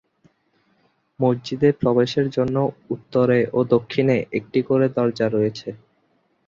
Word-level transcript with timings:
মসজিদে 1.19 1.69
প্রবেশের 1.81 2.27
জন্য 2.29 2.55
উত্তরে 2.89 3.39
ও 3.53 3.59
দক্ষিণে 3.73 4.17
একটি 4.37 4.59
করে 4.67 4.85
দরজা 4.97 5.27
রয়েছে। 5.29 5.69